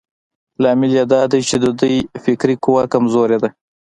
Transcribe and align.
لامل 0.61 0.91
يې 0.97 1.03
دا 1.13 1.21
دی 1.31 1.41
چې 1.49 1.55
د 1.59 1.65
دوی 1.79 1.95
فکري 2.23 2.55
قوه 2.63 2.83
کمزورې 2.93 3.37
ده. 3.43 3.49